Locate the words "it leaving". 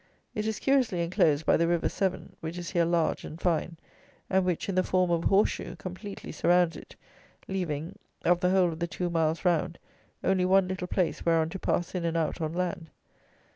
6.75-7.99